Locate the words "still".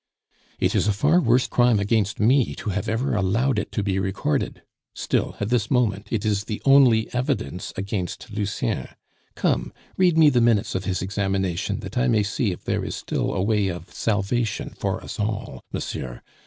4.95-5.35, 12.95-13.31